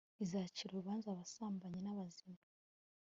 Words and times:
izacira 0.23 0.69
urubanza 0.71 1.07
abasambanyi 1.09 1.79
nabazima 1.81 2.39